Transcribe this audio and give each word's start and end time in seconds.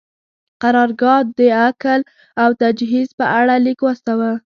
قرارګاه 0.61 1.19
د 1.37 1.39
اکل 1.67 2.01
او 2.41 2.49
تجهیز 2.61 3.09
په 3.19 3.25
اړه 3.39 3.53
لیک 3.65 3.79
واستاوه. 3.83 4.31